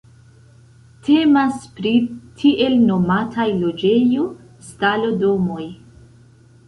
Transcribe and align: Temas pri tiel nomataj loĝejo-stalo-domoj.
Temas 1.09 1.59
pri 1.75 1.91
tiel 2.39 2.79
nomataj 2.87 3.47
loĝejo-stalo-domoj. 3.61 5.65